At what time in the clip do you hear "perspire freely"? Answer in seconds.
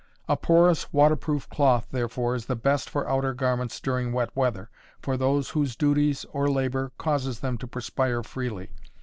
7.67-8.71